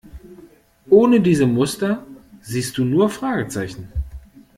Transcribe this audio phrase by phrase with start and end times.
[0.89, 2.03] Ohne diese Muster
[2.41, 3.93] siehst du nur Fragezeichen.